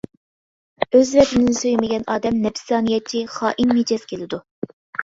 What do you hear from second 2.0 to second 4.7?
ئادەم نەپسانىيەتچى، خائىن مىجەز كېلىدۇ.